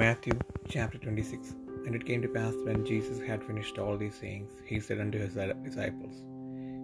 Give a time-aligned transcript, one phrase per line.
[0.00, 0.36] Matthew
[0.68, 1.54] chapter 26
[1.86, 5.18] And it came to pass when Jesus had finished all these sayings, he said unto
[5.18, 6.16] his disciples,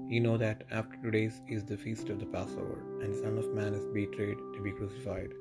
[0.09, 3.37] Ye know that after two days is the feast of the Passover, and the Son
[3.37, 5.33] of Man is betrayed to be crucified.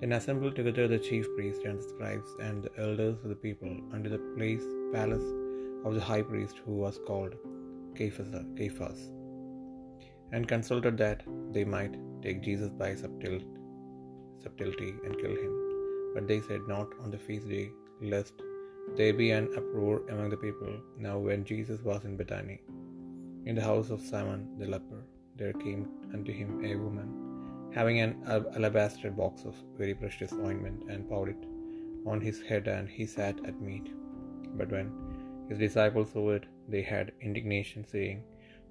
[0.00, 3.72] Then assembled together the chief priests and the scribes and the elders of the people
[3.92, 5.28] unto the place palace
[5.84, 7.36] of the high priest, who was called
[7.96, 9.02] Caiaphas,
[10.32, 13.40] and consulted that they might take Jesus by subtlety
[15.04, 15.73] and kill him.
[16.14, 18.34] But they said not on the feast day, lest
[18.96, 20.72] there be an uproar among the people.
[20.98, 22.60] Now when Jesus was in Bethany,
[23.46, 25.02] in the house of Simon the leper,
[25.36, 27.08] there came unto him a woman,
[27.74, 28.12] having an
[28.56, 31.48] alabaster box of very precious ointment, and poured it
[32.06, 33.88] on his head, and he sat at meat.
[34.58, 34.92] But when
[35.48, 38.22] his disciples saw it, they had indignation, saying,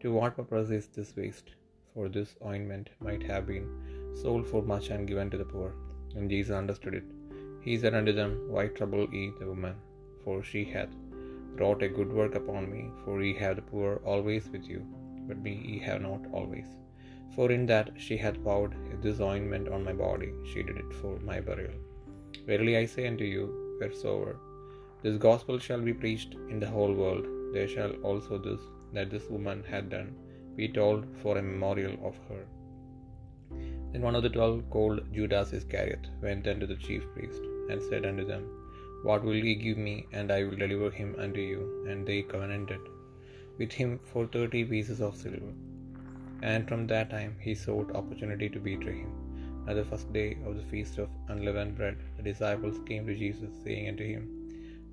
[0.02, 1.52] To what purpose is this waste?
[1.94, 3.68] For this ointment might have been
[4.22, 5.76] sold for much and given to the poor.
[6.16, 7.04] And Jesus understood it.
[7.66, 9.76] He said unto them, Why trouble ye the woman?
[10.24, 10.94] For she hath
[11.58, 12.84] wrought a good work upon me.
[13.04, 14.82] For ye have the poor always with you,
[15.28, 16.70] but me ye have not always.
[17.36, 18.74] For in that she hath poured
[19.06, 21.78] this ointment on my body, she did it for my burial.
[22.48, 23.46] Verily I say unto you,
[23.80, 24.36] wheresoever
[25.04, 28.62] this gospel shall be preached in the whole world, there shall also this
[28.96, 30.12] that this woman hath done
[30.60, 32.44] be told for a memorial of her.
[33.92, 38.06] Then one of the twelve, called Judas Iscariot, went unto the chief priest, and said
[38.10, 38.44] unto them,
[39.08, 41.62] What will ye give me, and I will deliver him unto you?
[41.90, 42.84] And they covenanted
[43.60, 45.54] with him for thirty pieces of silver.
[46.52, 49.14] And from that time he sought opportunity to betray him.
[49.68, 53.54] At the first day of the feast of unleavened bread, the disciples came to Jesus,
[53.64, 54.24] saying unto him,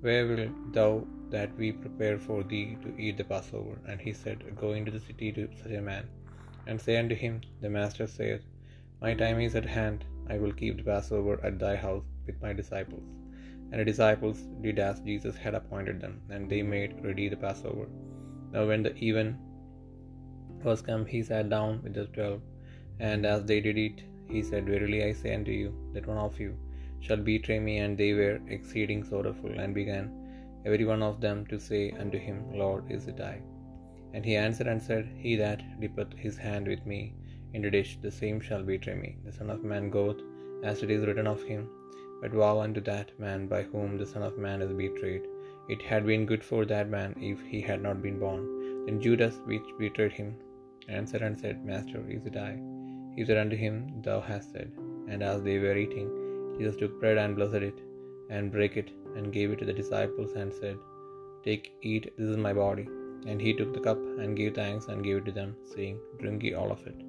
[0.03, 0.91] Where wilt thou
[1.33, 3.75] that we prepare for thee to eat the Passover?
[3.87, 6.05] And he said, Go into the city to such a man,
[6.67, 8.45] and say unto him, The Master saith,
[9.03, 12.53] My time is at hand, I will keep the Passover at thy house with my
[12.61, 13.07] disciples.
[13.71, 17.87] And the disciples did as Jesus had appointed them, and they made ready the Passover.
[18.53, 19.29] Now when the even
[20.63, 22.41] was come, he sat down with the twelve,
[22.99, 24.01] and as they did eat,
[24.33, 26.51] he said, Verily I say unto you, that one of you
[27.05, 27.77] shall betray me.
[27.83, 30.05] And they were exceeding sorrowful, and began
[30.65, 33.41] every one of them to say unto him, Lord, is it I?
[34.13, 37.01] And he answered and said, He that dippeth his hand with me
[37.53, 39.17] in the dish, the same shall betray me.
[39.25, 40.21] The Son of Man goeth
[40.63, 41.69] as it is written of him.
[42.21, 45.23] But woe unto that man by whom the Son of Man is betrayed.
[45.73, 48.43] It had been good for that man if he had not been born.
[48.85, 50.29] Then Judas, which betrayed him,
[50.87, 52.53] answered and said, Master, is it I?
[53.15, 54.71] He said unto him, Thou hast said.
[55.11, 56.09] And as they were eating,
[56.57, 57.79] Jesus took bread and blessed it,
[58.29, 60.77] and brake it, and gave it to the disciples, and said,
[61.45, 62.87] Take, eat, this is my body.
[63.29, 66.43] And he took the cup, and gave thanks, and gave it to them, saying, Drink
[66.43, 66.99] ye all of it.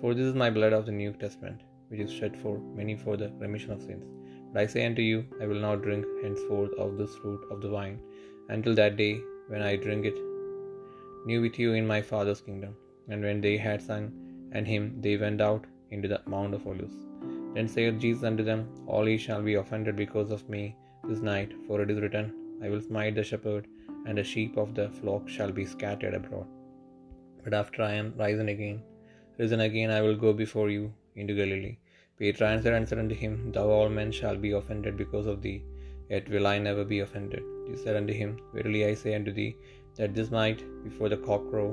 [0.00, 3.16] For this is my blood of the New Testament, which is shed for many for
[3.16, 4.06] the remission of sins.
[4.52, 7.72] But I say unto you, I will not drink henceforth of this fruit of the
[7.76, 7.98] vine,
[8.48, 9.14] until that day
[9.48, 10.18] when I drink it
[11.28, 12.74] new with you in my Father's kingdom.
[13.10, 14.04] And when they had sung
[14.52, 16.98] and hymn, they went out into the Mount of Olives.
[17.54, 20.76] Then saith Jesus unto them, All ye shall be offended because of me
[21.08, 22.26] this night, for it is written,
[22.62, 23.66] I will smite the shepherd,
[24.06, 26.46] and the sheep of the flock shall be scattered abroad.
[27.42, 28.78] But after I am risen again,
[29.38, 31.76] risen again, I will go before you into Galilee.
[32.18, 35.62] Peter answered and said unto him, Thou all men shall be offended because of thee,
[36.12, 37.42] yet will I never be offended.
[37.68, 39.52] He said unto him, Verily I say unto thee,
[39.98, 41.70] that this night before the cock crow,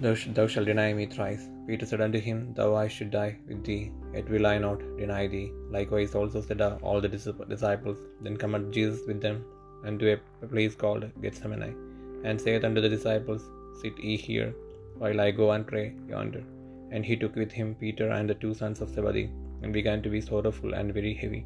[0.00, 1.44] thou, sh- thou shalt deny me thrice.
[1.66, 5.26] Peter said unto him, Though I should die with thee, yet will I not deny
[5.34, 5.52] thee.
[5.70, 7.98] Likewise also said uh, all the disciples.
[8.20, 9.44] Then cometh Jesus with them
[9.84, 11.76] unto a place called Gethsemane,
[12.24, 13.44] and saith unto the disciples,
[13.80, 14.50] Sit ye here,
[14.98, 16.44] while I go and pray yonder.
[16.94, 19.30] And he took with him Peter and the two sons of Zebedee,
[19.62, 21.42] and began to be sorrowful and very heavy.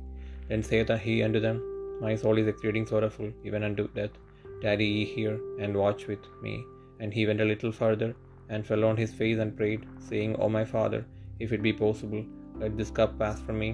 [0.48, 1.58] Then saith he unto them,
[2.04, 4.14] My soul is exceeding sorrowful, even unto death.
[4.62, 6.54] Tarry ye here, and watch with me.
[7.00, 8.10] And he went a little further,
[8.52, 11.00] and fell on his face and prayed, saying, O my Father,
[11.44, 12.24] if it be possible,
[12.60, 13.70] let this cup pass from me.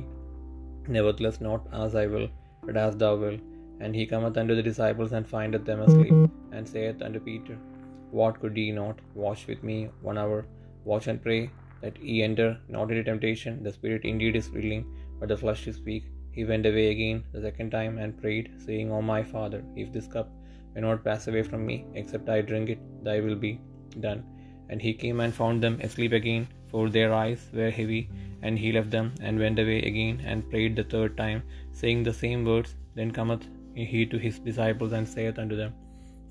[0.97, 2.29] Nevertheless, not as I will,
[2.67, 3.41] but as thou wilt.
[3.83, 6.19] And he cometh unto the disciples, and findeth them asleep,
[6.55, 7.57] and saith unto Peter,
[8.11, 9.79] What could ye not watch with me
[10.11, 10.41] one hour?
[10.85, 11.43] Watch and pray,
[11.83, 13.63] that ye enter not into temptation.
[13.63, 14.85] The spirit indeed is willing,
[15.19, 16.05] but the flesh is weak.
[16.37, 20.07] He went away again the second time and prayed, saying, O my Father, if this
[20.07, 20.31] cup
[20.75, 23.61] may not pass away from me, except I drink it, thy will be
[24.01, 24.25] done.
[24.71, 28.09] And he came and found them asleep again, for their eyes were heavy.
[28.45, 31.43] And he left them and went away again and prayed the third time,
[31.73, 32.75] saying the same words.
[32.95, 35.75] Then cometh he to his disciples and saith unto them,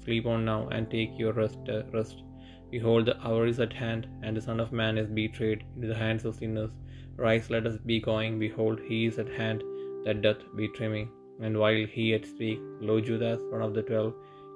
[0.03, 1.59] Sleep on now and take your rest.
[1.69, 2.24] Uh, rest.
[2.71, 6.01] Behold, the hour is at hand, and the Son of Man is betrayed into the
[6.03, 6.71] hands of sinners.
[7.18, 8.39] Rise, let us be going.
[8.39, 9.63] Behold, he is at hand.
[10.06, 11.01] that doth betray me.
[11.45, 14.13] And while he yet spake, lo, Judas, one of the twelve,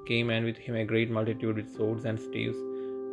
[0.07, 2.57] came, and with him a great multitude with swords and staves,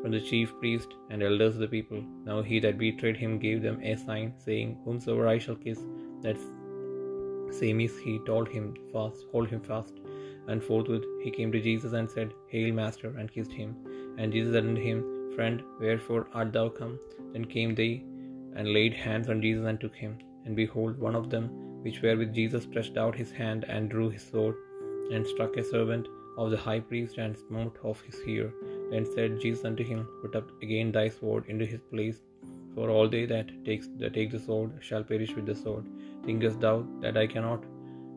[0.00, 2.00] from the chief priests and elders of the people.
[2.28, 5.81] Now he that betrayed him gave them a sign, saying, Whomsoever I shall kiss,
[6.22, 6.38] that
[7.60, 9.94] same is he, told him fast, hold him fast.
[10.48, 13.76] And forthwith he came to Jesus and said, Hail, Master, and kissed him.
[14.18, 15.04] And Jesus said unto him,
[15.34, 16.98] Friend, wherefore art thou come?
[17.32, 18.04] Then came they
[18.56, 20.18] and laid hands on Jesus and took him.
[20.44, 21.46] And behold, one of them
[21.84, 24.56] which were with Jesus stretched out his hand and drew his sword,
[25.14, 26.06] and struck a servant
[26.38, 28.52] of the high priest, and smote off his ear.
[28.90, 32.20] Then said Jesus unto him, Put up again thy sword into his place,
[32.74, 35.86] for all they that takes that take the sword shall perish with the sword.
[36.24, 37.64] Thinkest thou that I cannot?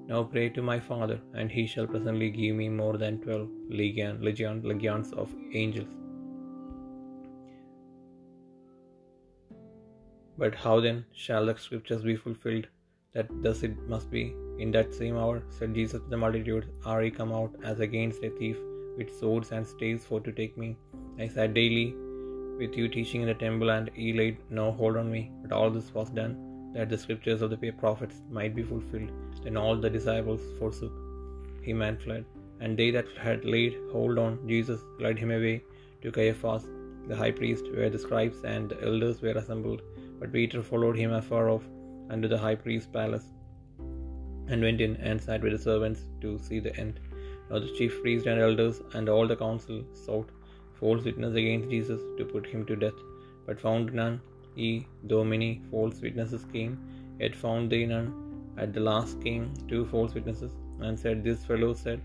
[0.07, 4.21] Now pray to my Father, and he shall presently give me more than twelve legion,
[4.21, 5.93] legion, legions of angels.
[10.37, 12.67] But how then shall the scriptures be fulfilled,
[13.13, 14.35] that thus it must be?
[14.59, 18.23] In that same hour said Jesus to the multitude, Are ye come out as against
[18.23, 18.57] a thief
[18.97, 20.77] with swords and staves for to take me?
[21.19, 21.95] I sat daily
[22.59, 25.31] with you teaching in the temple, and ye laid no hold on me.
[25.41, 26.44] But all this was done,
[26.75, 29.11] that the scriptures of the prophets might be fulfilled.
[29.43, 30.93] Then all the disciples forsook
[31.67, 32.25] him and fled.
[32.59, 35.55] And they that had laid hold on Jesus led him away
[36.01, 36.65] to Caiaphas,
[37.07, 39.81] the high priest, where the scribes and the elders were assembled.
[40.19, 41.65] But Peter followed him afar off
[42.09, 43.25] unto the high priest's palace,
[44.47, 46.99] and went in and sat with the servants to see the end.
[47.49, 50.29] Now the chief priests and elders and all the council sought
[50.79, 52.99] false witness against Jesus to put him to death,
[53.45, 54.21] but found none.
[54.55, 56.73] Ye, though many false witnesses came,
[57.19, 58.07] yet found they none.
[58.57, 62.01] At the last came two false witnesses, and said, This fellow said,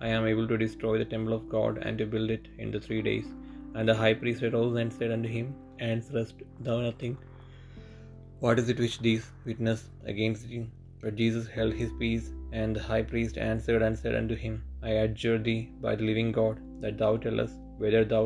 [0.00, 2.80] I am able to destroy the temple of God and to build it in the
[2.86, 3.28] three days.
[3.74, 5.54] And the high priest arose and said unto him,
[5.90, 6.34] Answerest
[6.66, 7.16] thou nothing?
[8.40, 10.64] What is it which these witness against thee?
[11.02, 14.92] But Jesus held his peace, and the high priest answered and said unto him, I
[15.04, 17.52] adjure thee by the living God, that thou tell us
[17.82, 18.24] whether thou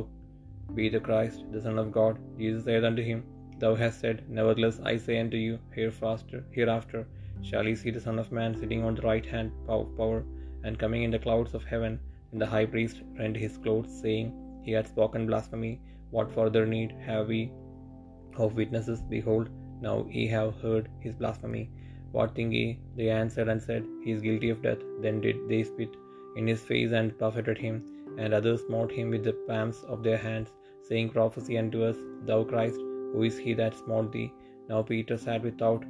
[0.78, 2.16] be the Christ, the Son of God.
[2.40, 3.20] Jesus said unto him,
[3.62, 7.00] Thou hast said, Nevertheless I say unto you, hereafter, hereafter
[7.48, 10.20] shall ye see the Son of Man sitting on the right hand of power,
[10.64, 11.94] and coming in the clouds of heaven.
[12.32, 14.28] And the high priest rent his clothes, saying,
[14.64, 15.74] He hath spoken blasphemy.
[16.10, 17.40] What further need have we
[18.44, 19.00] of witnesses?
[19.14, 19.48] Behold,
[19.86, 21.64] now ye have heard his blasphemy.
[22.12, 22.66] What think ye?
[22.96, 24.82] They answered and said, He is guilty of death.
[25.04, 25.94] Then did they spit
[26.36, 27.76] in his face and buffeted him,
[28.18, 30.50] and others smote him with the palms of their hands,
[30.88, 31.98] saying, Prophesy unto us,
[32.28, 32.80] thou Christ,
[33.12, 34.32] who is he that smote thee?
[34.68, 35.84] Now Peter sat without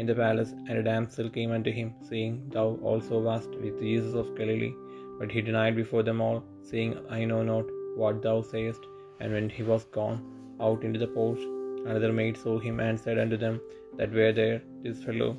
[0.00, 4.14] in the palace, and a damsel came unto him, saying, Thou also wast with Jesus
[4.14, 4.74] of Galilee.
[5.18, 6.38] But he denied before them all,
[6.70, 7.66] saying, I know not
[8.00, 8.82] what thou sayest.
[9.20, 10.18] And when he was gone
[10.60, 11.42] out into the porch,
[11.86, 13.60] another maid saw him and said unto them
[13.98, 15.36] that were there, This fellow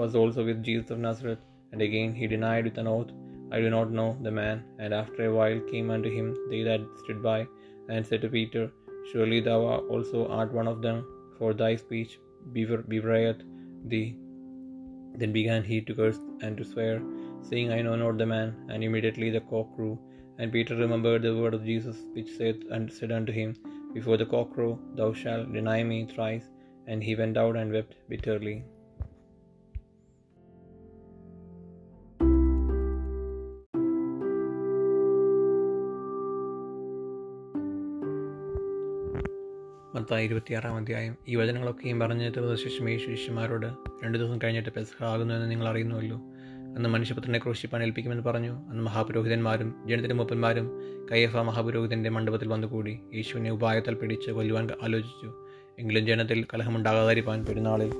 [0.00, 1.42] was also with Jesus of Nazareth.
[1.72, 3.10] And again he denied with an oath,
[3.50, 4.58] I do not know the man.
[4.78, 7.40] And after a while came unto him they that stood by,
[7.88, 8.70] and said to Peter,
[9.04, 9.60] Surely thou
[9.94, 11.04] also art one of them,
[11.38, 12.18] for thy speech
[12.52, 13.42] bewrayeth
[13.84, 14.16] thee.
[15.20, 17.00] Then began he to curse and to swear,
[17.42, 18.54] saying, I know not the man.
[18.68, 19.98] And immediately the cock crew.
[20.38, 23.56] And Peter remembered the word of Jesus, which saith and said unto him,
[23.94, 26.48] Before the cock crow, thou shalt deny me thrice.
[26.86, 28.64] And he went out and wept bitterly.
[40.08, 41.16] Mathai ഇരുപത്തിയാറാം അധ്യായം.
[41.28, 43.66] ഈ വചനങ്ങളൊക്കെയും പറഞ്ഞു തീർന്ന ശേഷം യേശു ശിഷ്യന്മാരോട്
[44.04, 46.16] രണ്ടു ദിവസം കഴിഞ്ഞിട്ട് പെസഹ ആകുന്നു എന്ന് നിങ്ങൾ അറിയുന്നുവല്ലോ.
[46.76, 48.52] അന്ന് മനുഷ്യപുത്രനെ ക്രൂശിപ്പാൻ ഏൽപ്പിക്കുമെന്ന് പറഞ്ഞു.
[48.52, 50.70] അന്ന് മഹാപുരോഹിതന്മാരും ജനത്തിന്റെ മൂപ്പന്മാരും
[51.12, 55.34] കയ്യഫ മഹാപുരോഹിതന്റെ മണ്ഡപത്തിൽ വന്നുകൂടി യേശുവിനെ ഉപായത്താൽ പിടിച്ച് കൊല്ലുവാൻ ആലോചിച്ചു.
[55.78, 57.94] എങ്കിലും ജനത്തിൽ കലഹമുണ്ടാകാതിരിക്കാൻ പെരുന്നാളിൽ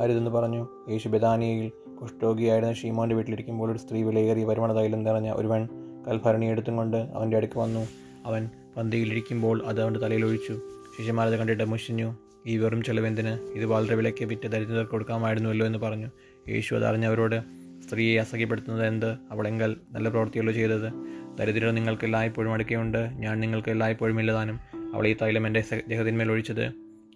[0.00, 0.68] അരുതെന്ന് പറഞ്ഞു.
[0.90, 5.68] യേശു ബദാനിയയിൽ കുഷ്ഠോഗിയായിരുന്ന ഷീമോന്റെ വീട്ടിലിരിക്കുമ്പോൾ ഒരു സ്ത്രീ വിലയേറിയ വരുമാന തൈലം നിറഞ്ഞ ഒരുവൻ
[6.08, 7.86] കൽഭരണി എടുത്തും കൊണ്ട് അവന്റെ അടുക്ക് വന്നു.
[8.26, 10.73] അവൻ പന്തിയിലിരിക്കുമ്പോൾ അത് അവന്റെ തലയിൽ ഒഴിച്ചു.
[10.98, 12.16] ശിഷ്യന്മാരത് കണ്ടിട്ട് മുഷിഞ്ഞു.
[12.46, 13.28] ഈ വെറും ചെലവെന്തിന്?
[13.28, 16.10] ഇത് വളരെ വിലയ്ക്ക് വിറ്റ് ദരിദ്രർക്ക് കൊടുക്കാമായിരുന്നുവല്ലോ എന്ന് പറഞ്ഞു.
[16.48, 17.40] യേശു അതറിഞ്ഞവരോട്
[17.88, 19.16] സ്ത്രീയെ അസഖ്യപ്പെടുത്തുന്നത് എന്ത്?
[19.30, 20.92] അവളെങ്കൽ നല്ല പ്രവൃത്തിയല്ലോ ചെയ്തത്?
[21.38, 24.60] ദരിദ്രർ നിങ്ങൾക്ക് എല്ലായ്പ്പോഴും അടുക്കുകയുണ്ട് ഞാൻ നിങ്ങൾക്ക് എല്ലായ്പ്പോഴും ഇല്ലതാനും.
[24.94, 26.64] അവൾ ഈ തൈലം എന്റെ ദേഹത്തിന്മേൽ ഒഴിച്ചത്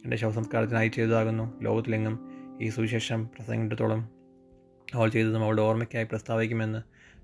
[0.04, 1.60] എന്റെ ശവസംസ്കാരത്തിനായി ചെയ്തതാകുന്നു.
[1.62, 2.18] ലോകത്തിലെങ്ങും
[2.62, 4.08] ഈ സുവിശേഷം പ്രസംഗിച്ചിടത്തോളം
[4.94, 6.78] അവൾ ചെയ്തതും അവളുടെ ഓർമ്മയ്ക്കായി പ്രസ്താവിക്കുമെന്ന്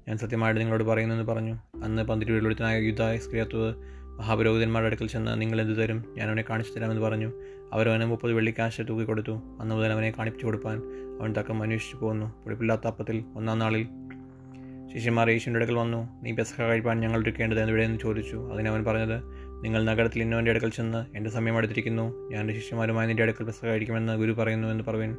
[0.09, 1.55] ഞാൻ സത്യമായിട്ട് നിങ്ങളോട് പറയുന്നു എന്ന് പറഞ്ഞു.
[1.85, 3.75] അന്ന് പന്തിരുവെളുത്തനായ യുദ്ധ സ്ക്രിയത്വത്
[4.19, 6.05] മഹാപുരോഹിതന്മാരുടെ അടുക്കൽ ചെന്ന് നിങ്ങൾ എന്ത് തരും?
[6.19, 7.33] ഞാൻ അവനെ കാണിച്ചു തരാമെന്ന് പറഞ്ഞു.
[7.73, 9.33] അവരവന് മുപ്പത് വെള്ളിക്കാശ് തൂക്കി കൊടുത്തു.
[9.61, 10.79] അന്ന് മുതൽ അവനെ കാണിച്ചു കൊടുപ്പാൻ
[11.21, 13.87] അവൻ തക്കം അന്വേഷിച്ചു പോകുന്നു പുളിപ്പില്ലാത്ത അപ്പത്തിൽ ഒന്നാം നാളിൽ
[14.95, 16.09] ശിഷ്യന്മാർ യേശുവിന്റെ അടുക്കൽ വന്നു.
[16.23, 18.53] നീ പെസഹ കഴിപ്പാൻ ഞങ്ങൾ എടുക്കേണ്ടത് എവിടെയെന്ന് ചോദിച്ചു.
[18.53, 19.23] അതിന് അവൻ പറഞ്ഞത്
[19.65, 22.31] നിങ്ങൾ നഗരത്തിൽ ഇന്നവന്റെ അടുക്കൽ ചെന്ന് എന്റെ സമയം അടുത്തിരിക്കുന്നു.
[22.31, 25.17] ഞാൻ എന്റെ ശിഷ്യന്മാരുമായി നിന്റെ അടുക്കൽ പെസഹ കഴിക്കുമെന്ന് ഗുരു പറയുന്നു എന്ന് പറയുവാൻ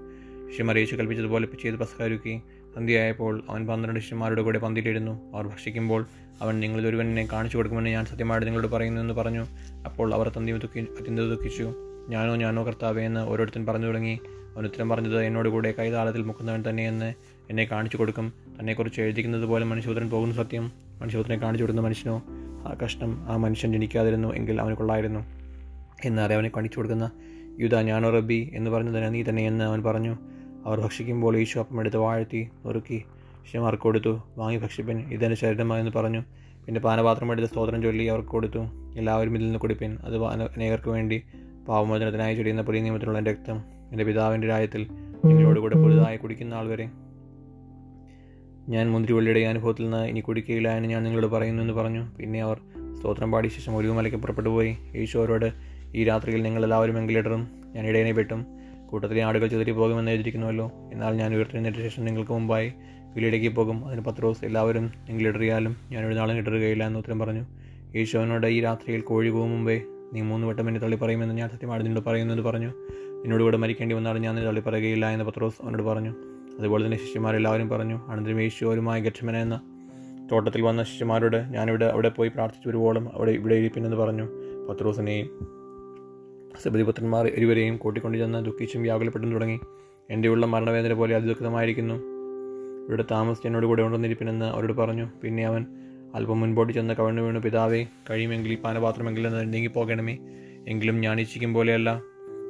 [0.50, 2.42] ശിഷ്യന്മാർ യേശു കൽപ്പിച്ചതുപോലെ ചെയ്ത് പസ്കാരുക്കി
[2.76, 5.36] സന്ധ്യയായപ്പോൾ അവൻ പന്ത്രണ്ട് ശിഷ്യന്മാരുടെ കൂടെ പന്തിയിലിരുന്നു.
[5.36, 6.06] അവർ ഭക്ഷിക്കുമ്പോൾ
[6.42, 9.46] അവൻ നിങ്ങളിൽ ഒരുവനെ കാണിച്ചു കൊടുക്കുമെന്ന് ഞാൻ സത്യമായിട്ട് നിങ്ങളോട് പറയുന്നു എന്ന് പറഞ്ഞു.
[9.86, 11.74] അപ്പോൾ അവർ തന്തി ദുഃഖി അത്യന്തം ദുഃഖിച്ചു.
[12.10, 14.20] ഞാനോ ഞാനോ കർത്താവേ എന്ന് ഓരോരുത്തൻ പറഞ്ഞു തുടങ്ങി.
[14.56, 17.14] അവൻ ഉത്തരം പറഞ്ഞത് എന്നോട് കൂടെ കൈതാളത്തിൽ മുക്കുന്നവൻ തന്നെയെന്ന്
[17.50, 18.34] എന്നെ കാണിച്ചു കൊടുക്കും.
[18.60, 20.72] തന്നെക്കുറിച്ച് എഴുതിക്കുന്നത് പോലെ മനുഷ്യപുത്രൻ പോകുന്ന സത്യം.
[21.02, 22.24] മനുഷ്യപുത്രനെ കാണിച്ചു കൊടുക്കുന്ന മനുഷ്യനോ?
[22.68, 25.26] ആ കഷ്ടം ആ മനുഷ്യൻ ജനിക്കാതിരുന്നു എങ്കിൽ അവന് കൊള്ളായിരുന്നു.
[26.06, 27.12] എന്നാറെ അവനെ കാണിച്ചു കൊടുക്കുന്ന
[27.60, 30.18] യുധ ഞാനോ റബ്ബി എന്ന് പറഞ്ഞു തന്നെ നീ തന്നെയെന്ന് അവൻ പറഞ്ഞു.
[30.66, 33.04] അവർ ഭക്ഷിക്കുമ്പോൾ ഈശോ അപ്പം എടുത്ത് വാഴ്ത്തി നുറുക്കി
[33.46, 34.22] ശിഷ്യമാർക്ക് കൊടുത്തു.
[34.38, 35.00] വാങ്ങി ഭക്ഷിപ്പിൻ.
[35.00, 36.24] ഇതെന്റെ ശരീരമായെന്ന് പറഞ്ഞു.
[36.66, 38.60] പിന്നെ പാനപാത്രം എടുത്ത് സ്തോത്രം ചൊല്ലി അവർക്ക് കൊടുത്തു.
[38.98, 39.98] എല്ലാവരും ഇതിൽ നിന്ന് കുടിപ്പിൻ.
[40.04, 41.24] അത് അന- അനേകർക്ക് വേണ്ടി
[41.68, 43.62] പാവമോചനത്തിനായി ചൊടിയുന്ന പുതിയ നിയമത്തിലുള്ള എന്റെ രക്തം.
[43.92, 44.88] എന്റെ പിതാവിന്റെ രാജ്യത്തിൽ
[45.26, 46.90] നിങ്ങളോട് കൂടെ പുതുതായി കുടിക്കുന്ന ആൾ വരെ.
[48.70, 52.08] ഞാൻ മുന്തിരിവള്ളിയുടെ അനുഭവത്തിൽ നിന്ന് ഇനി കുടിക്കുകയില്ല എന്ന് ഞാൻ നിങ്ങളോട് പറയുന്നു എന്ന് പറഞ്ഞു.
[52.20, 52.60] പിന്നെ അവർ
[53.00, 54.78] സ്തോത്രം പാടിയ ശേഷം ഒലിവുമലയ്ക്ക് പുറപ്പെട്ടു പോയി.
[54.96, 55.52] ഈശോരോട്
[55.96, 57.48] ഈ രാത്രിയിൽ നിങ്ങളെല്ലാവരും എങ്കിലിടറും.
[57.76, 58.46] ഞാൻ ഇടയനെ വെട്ടും.
[58.90, 60.72] കൂട്ടത്തിലെ ആടുകൾ ചെതിരി പോകുമെന്ന് എഴുതിയിരിക്കുന്നുവല്ലോ.
[60.94, 62.74] എന്നാൽ ഞാൻ ഉയർത്തെഴുന്നേറ്റ ശേഷം നിങ്ങൾക്ക് മുമ്പായി
[63.16, 63.88] വീലിടയ്ക്ക് പോകും.
[63.88, 67.46] അതിന് പത്ത് പത്രോസ് എല്ലാവരും എങ്കിലിടറിയാലും ഞാൻ ഒരു നാളും ഇടറുകയില്ല എന്ന് ഉത്തരം പറഞ്ഞു.
[67.96, 69.82] യേശുവിനോട് ഈ രാത്രിയിൽ കോഴി പോകും മുമ്പേ
[70.14, 72.68] നീ മൂന്ന് വട്ടം എന്നെ തള്ളി പറയുമെന്ന് ഞാൻ സത്യമാണ് നിന്നോട് പറയുന്നത് പറഞ്ഞു.
[73.24, 76.16] എന്നോട് കൂടെ മരിക്കേണ്ടി വന്നാൽ ഞാൻ തള്ളി പറയുകയില്ല എന്ന് പത്രോസ് അവനോട് പറഞ്ഞു.
[76.60, 79.62] അതുപോലെ തന്നെ ശിഷ്യന്മാരെല്ലാവരും പറഞ്ഞു അനന്തരം യേശുവരുമായി ഗക്ഷമന എന്ന.
[80.32, 84.28] തോട്ടത്തിൽ വന്ന ശിഷ്യന്മാരോട് ഞാനിവിടെ അവിടെ പോയി പ്രാർത്ഥിച്ചു വരുവോളം അവിടെ ഇവിടെ ഇരിപ്പിനെന്ന് പറഞ്ഞു.
[84.70, 85.55] പത്രോസിനെയും
[86.64, 89.60] സബരിപുത്രന്മാർ ഇരുവരെയും കൂട്ടിക്കൊണ്ടു ചെന്ന് ദുഃഖിച്ചും വ്യാകുലപ്പെട്ടും തുടങ്ങി.
[90.10, 91.94] എന്റെ ഉള്ള മരണവേദന പോലെ അതിദുഃഖിതമായിരിക്കുന്നു
[92.88, 95.10] ഇവിടെ താമസിച്ച് എന്നോട് കൂടെ ഉണ്ടെന്നിരിപ്പിനെന്ന് അവരോട് പറഞ്ഞു.
[95.24, 95.66] പിന്നെ അവൻ
[96.16, 97.40] അല്പം മുൻപോട്ട് ചെന്ന് കവണ്ണു വീണു.
[97.40, 100.18] പിതാവേ കഴിയുമെങ്കിൽ ഈ പാനപാത്രമെങ്കിലും നീങ്ങിപ്പോകണമേ.
[100.68, 102.02] എങ്കിലും ഞാൻ ഇച്ഛിക്കും പോലെയല്ല.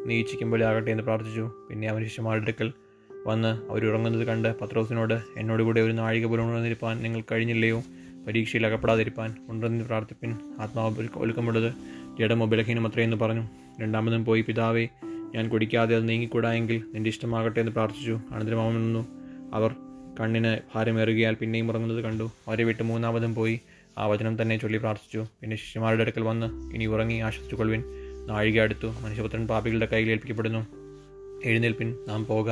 [0.06, 1.52] നീ ഇച്ഛിക്കും പോലെ ആകട്ടെ എന്ന് പ്രാർത്ഥിച്ചു.
[1.70, 2.74] പിന്നെ അവൻ ശിഷ്യമാരുടെ അടുക്കൽ
[3.28, 7.84] വന്ന് അവരുറങ്ങുന്നത് കണ്ട് പത്രോസിനോട് എന്നോട് കൂടെ ഒരു നാഴിക പോലും ഉണർന്നിരിപ്പാൻ നിങ്ങൾ കഴിഞ്ഞില്ലയോ?
[8.28, 9.36] പരീക്ഷയിൽ അകപ്പെടാതിരിപ്പാൻ.
[9.50, 11.74] ഉണ്ടെന്ന് പ്രാർത്ഥിപ്പിൻ ആത്മാവ് ഒലുക്കമുള്ളത്
[12.20, 13.48] ജഡമോ ബലഹീനം അത്രയെന്ന് പറഞ്ഞു.
[13.82, 14.88] രണ്ടാമതും പോയി പിതാവേ
[15.36, 18.20] ഞാൻ കുടിക്കാതെ അത് നീങ്ങിക്കൂടായെങ്കിൽ നിന്റെ ഇഷ്ടമാകട്ടെ എന്ന് പ്രാർത്ഥിച്ചു.
[18.32, 19.08] അനന്തരം അവൻ നിന്നു
[19.54, 19.76] അവർ
[20.20, 22.32] കണ്ണിന് ഭാരമേറുകയാൽ പിന്നെയും ഉറങ്ങുന്നത് കണ്ടു.
[22.48, 23.62] അവരെ വിട്ട് മൂന്നാമതും പോയി.
[23.98, 25.26] ആ വചനം തന്നെ ചൊല്ലി പ്രാർത്ഥിച്ചു.
[25.42, 27.84] പിന്നെ ശിഷ്യമാരുടെ അടുക്കൽ വന്ന് ഇനി ഉറങ്ങി ആശ്വസിച്ചു കൊള്ളുവിൻ
[28.28, 28.88] നാഴിക അടുത്തു.
[28.88, 30.68] മനുഷ്യപുത്രൻ പാപികളുടെ കയ്യിൽ ഏൽപ്പിക്കപ്പെടുന്നു.
[31.46, 31.98] എഴുന്നേൽപ്പിൻ.
[32.08, 32.52] നാം പോക.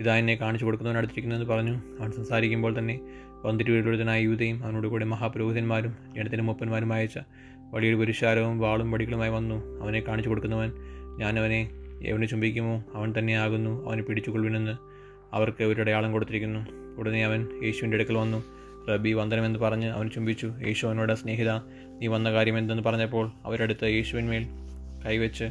[0.00, 1.74] ഇതാ എന്നെ കാണിച്ചു കൊടുക്കുന്നവൻ അടുത്തിരിക്കുന്നതെന്ന് പറഞ്ഞു.
[2.00, 3.00] അവൻ സംസാരിക്കുമ്പോൾ തന്നെ
[3.44, 7.18] പന്തിരുവരുടനായ യൂതയും അവനോട് കൂടെ മഹാപുരോഹിതന്മാരും ജനത്തിന്റെ മൂപ്പന്മാരും അയച്ച
[7.74, 9.82] വലിയൊരു പുരുഷാരവും വാളും വടികളുമായി വന്നു.
[9.82, 10.72] അവനെ കാണിച്ചു കൊടുക്കുന്നവൻ
[11.18, 11.70] ഞാൻ അവനെ
[12.02, 14.74] എവനെ ചുംബിക്കുമോ അവൻ തന്നെയാകുന്നു അവനെ പിടിച്ചുകൊള്ളുവിനെന്ന്
[15.32, 16.60] അവർക്ക് ഒരു അടയാളം കൊടുത്തിരിക്കുന്നു.
[16.98, 18.44] ഉടനെ അവൻ യേശുവിന്റെ അടുക്കൽ വന്നു.
[18.90, 20.52] റബി വന്ദനമെന്ന് പറഞ്ഞ് അവൻ ചുംബിച്ചു.
[20.66, 21.50] യേശു അവനോട് സ്നേഹിത
[22.00, 24.46] നീ വന്ന കാര്യം എന്തെന്ന് പറഞ്ഞപ്പോൾ അവരടുത്ത് യേശുവിന്മേൽ
[25.06, 25.44] കൈവച്ച്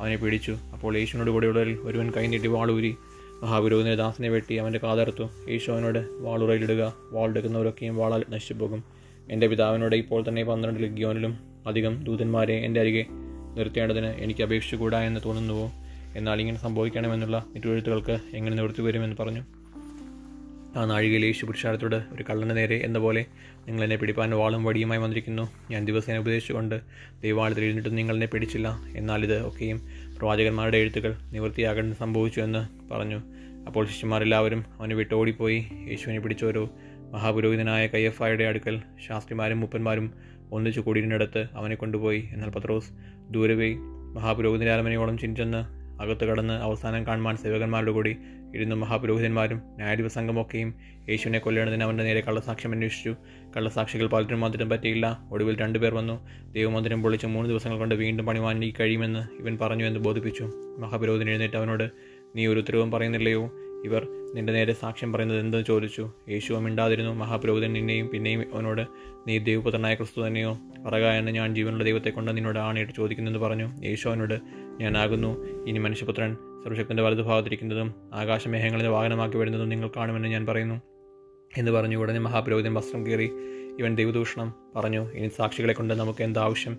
[0.00, 0.56] അവനെ പിടിച്ചു.
[0.72, 2.96] അപ്പോൾ യേശുവിനോട് കൂടെയുള്ളവരിൽ ഒരുവൻ കൈ നീട്ടി വാളൂരി
[3.42, 8.84] മഹാപുരോഹിതനെ ദാസനെ വെട്ടി അവന്റെ കാതർത്തു യേശു അവനോട് വാളുറയിലിടുക വാളെടുക്കുന്നവരൊക്കെയും വാളാൽ നശിച്ചു പോകും
[9.30, 13.06] എന്റെ പിതാവിനോട് ഇപ്പോൾ തന്നെ പന്ത്രണ്ട് ലഗ്യോനിലും അധികം ദൂതന്മാരെ എന്റെ അരികെ
[13.56, 15.70] നിർത്തേണ്ടതിന് എനിക്ക് അപേക്ഷിച്ചുകൂടാ എന്ന് തോന്നുന്നുവോ?
[16.16, 19.42] എന്നാൽ ഇങ്ങനെ സംഭവിക്കണമെന്നുള്ള നിറ്റുവഴുത്തുകൾക്ക് എങ്ങനെ നിവൃത്തി വരുമെന്ന് പറഞ്ഞു.
[20.76, 23.24] ആ നാഴികയിൽ യേശു പുരുഷാരത്തോട് ഒരു കള്ളന് നേരെ എന്ന പോലെ
[23.66, 25.50] നിങ്ങൾ എന്നെ പിടിപ്പാൻ വാളും വടിയുമായി വന്നിരിക്കുന്നു.
[25.70, 26.80] ഞാൻ ദിവസേന ഉപദേശിച്ചുകൊണ്ട്
[27.22, 28.68] ദൈവാലയത്തിൽ എഴുന്നിട്ടും നിങ്ങൾ എന്നെ പിടിച്ചില്ല.
[28.96, 29.82] എന്നാൽ ഇത് ഒക്കെയും
[30.18, 33.20] പ്രവാചകന്മാരുടെ എഴുത്തുകൾ നിവൃത്തിയാകേണ്ട സംഭവിച്ചു എന്ന് പറഞ്ഞു.
[33.66, 36.70] അപ്പോൾ ശിഷ്യന്മാരെല്ലാവരും അവനെ വിട്ടോടിപ്പോയി യേശുവിനെ പിടിച്ചോരോ
[37.12, 40.12] മഹാപുരോഹിതനായ കയ്യഫായുടെ അടുക്കൽ ശാസ്ത്രിമാരും മുപ്പന്മാരും
[40.52, 42.28] ഒന്നിച്ചു കൂടിയിരുന്നിടത്ത് അവനെ കൊണ്ടുപോയി.
[42.32, 42.90] എന്നാൽ പത്രോസ്
[43.30, 43.74] ദൂരവേ
[44.14, 48.16] മഹാപുരോഹിതന്റെ അരമനയോളം ചിഞ്ചെന്ന് അകത്ത് കടന്ന് അവസാനം കാണുവാൻ സേവകന്മാരുടെ കൂടി
[48.54, 50.74] ഇരുന്ന് മഹാപുരോഹിതന്മാരും ന്യായാധിപ സംഘമൊക്കെയും
[51.08, 53.16] യേശുവിനെ കൊല്ലേണ്ടതിന് അവന്റെ നേരെ കള്ളസാക്ഷ്യം അന്വേഷിച്ചു.
[53.56, 55.20] കള്ളസാക്ഷികൾ പലരും മന്ദിരം പറ്റിയില്ല.
[55.30, 56.28] ഒടുവിൽ രണ്ടുപേർ വന്നു.
[56.52, 60.50] ദൈവമന്ദിരം പൊളിച്ച് മൂന്ന് ദിവസങ്ങൾ കൊണ്ട് വീണ്ടും പണിവാൻ കഴിയുമെന്ന് ഇവൻ പറഞ്ഞു എന്ന് ബോധിപ്പിച്ചു.
[60.78, 61.90] മഹാപുരോഹിതൻ എഴുന്നേറ്റ് അവനോട്
[62.36, 63.52] നീ ഒരു ഉത്തരവും പറയുന്നില്ലയോ?
[63.84, 66.12] ഇവർ നിന്റെ നേരെ സാക്ഷ്യം പറയുന്നത് എന്തെന്ന് ചോദിച്ചു?
[66.28, 67.10] യേശുവ മിണ്ടാതിരുന്നു.
[67.10, 68.86] മഹാപുരോഹിതൻ നിന്നെയും പിന്നെയും അവനോട്
[69.28, 70.58] നീ ദൈവപുത്രനായ ക്രിസ്തു തന്നെയോ?
[70.86, 73.70] പറക എന്ന് ഞാൻ ജീവനുള്ള ദൈവത്തെ കൊണ്ട് നിന്നോട് ആണയിട്ട് ചോദിക്കുന്നെന്ന് പറഞ്ഞു.
[73.84, 74.38] യേശു അവനോട്
[74.80, 75.44] ഞാനാകുന്നു.
[75.66, 80.80] ഇനി മനുഷ്യപുത്രൻ സർവശക്തന്റെ വലതുഭാഗത്തിരിക്കുന്നതും ആകാശമേഹങ്ങളിൽ വാഹനമാക്കി വരുന്നതും നിങ്ങൾ കാണുമെന്ന് ഞാൻ പറയുന്നു.
[81.56, 81.96] എന്ന് പറഞ്ഞു.
[81.96, 83.30] ഉടനെ മഹാപുരോഹിതൻ വസ്ത്രം കീറി
[83.78, 85.12] ഇവൻ ദൈവദൂഷണം പറഞ്ഞു.
[85.12, 86.76] ഇനി സാക്ഷികളെ കൊണ്ട് നമുക്ക് എന്താവശ്യം?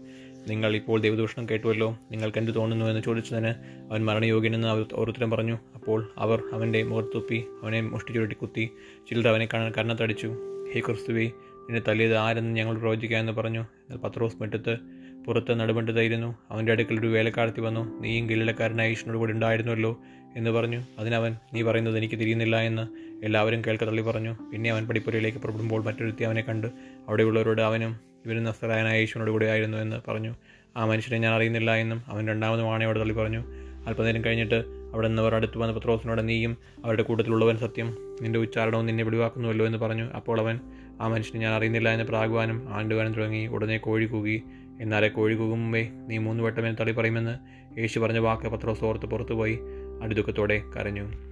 [0.48, 1.98] നിങ്ങൾ ഇപ്പോൾ ദൈവദൂഷണം കേട്ടുവല്ലോ.
[2.12, 3.54] നിങ്ങൾക്ക് എന്ത് തോന്നുന്നു എന്ന് ചോദിച്ചതിന്
[3.92, 5.58] അവൻ മരണയോഗ്യനെന്ന് അവർ ഓരോരുത്തരും പറഞ്ഞു.
[5.76, 8.70] അപ്പോൾ അവർ അവന്റെ മുഖത്തുപ്പി അവനെ മുഷ്ടി ചുരുട്ടി കുത്തി.
[9.10, 10.28] ചിലർ അവനെ കണ്ണ കണ്ണത്തടിച്ചു.
[10.74, 13.66] ഹേ ക്രിസ്തുവേ നിന്നെ തല്ലിയത് ആരെന്ന് ഞങ്ങൾ പ്രവചിക്കാമെന്ന് പറഞ്ഞു.
[13.96, 14.78] പത്രോസ് മുറ്റത്ത്
[15.26, 18.02] പുറത്ത് നടുപണ്ടതായിരുന്നു അവന്റെ അടുക്കൽ ഒരു വേലക്കാരത്തി വന്നു.
[18.02, 20.00] നീയും ഗലീലക്കാരനായ ഈശ്വനോട് കൂടി ഉണ്ടായിരുന്നല്ലോ.
[20.36, 20.82] എന്ന് പറഞ്ഞു.
[21.00, 22.88] അതിനവൻ നീ പറയുന്നത് എനിക്ക് തിരിയുന്നില്ല എന്ന്
[23.26, 24.36] എല്ലാവരും കേൾക്ക തള്ളി പറഞ്ഞു.
[24.52, 26.68] പിന്നെ അവൻ പടിപ്പുരയിലേക്ക് പുറപ്പെടുമ്പോൾ മറ്റൊരുത്തി അവനെ കണ്ട്
[27.08, 30.36] അവിടെയുള്ളവരോട് അവനും ഇവനും നസ്തരായനായ യേശുവിനോട് കൂടെ ആയിരുന്നു എന്ന് പറഞ്ഞു.
[30.78, 33.44] ആ മനുഷ്യനെ ഞാൻ അറിയുന്നില്ല എന്നും അവൻ രണ്ടാമതും ആണയോട് തള്ളി പറഞ്ഞു.
[33.88, 37.98] അല്പനേരം കഴിഞ്ഞിട്ട് അവിടെ നിന്നവർ അടുത്ത് വന്ന പത്രോസിനോട് നീയും അവരുടെ കൂട്ടത്തിലുള്ളവൻ സത്യം.
[38.22, 40.04] നിന്റെ ഉച്ചാരണവും നിന്നെ വെളിവാക്കുന്നുവല്ലോ എന്ന് പറഞ്ഞു.
[40.04, 40.60] അപ്പോൾ അവൻ
[41.02, 43.48] ആ മനുഷ്യനെ ഞാൻ അറിയുന്നില്ല എന്ന് പ്രാഗ്വാനും ആണ്ടുവാനും തുടങ്ങി.
[43.48, 44.44] ഉടനെ കോഴി കൂകി.
[44.82, 45.72] എന്നാലെ കോഴി കൂകും
[46.08, 49.60] നീ മൂന്ന് വട്ടം എന്നെ തള്ളി പറയുമെന്ന് യേശു പറഞ്ഞ വാക്ക് പത്രോസ് ഓർത്ത് പുറത്തുപോയി.
[50.02, 51.29] അടുതുക്കത്തോടെ കരഞ്ഞു.